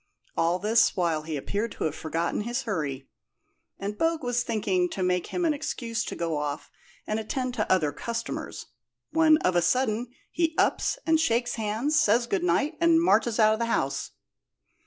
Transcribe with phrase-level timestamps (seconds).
[0.35, 3.07] All this while he appeared to have forgotten his hurry,
[3.77, 6.71] and Bogue was thinking to make him an excuse to go off
[7.05, 8.65] and attend to other customers,
[9.11, 13.53] when of a sudden he ups and shakes hands, says good night, and marches out
[13.53, 14.09] of the house.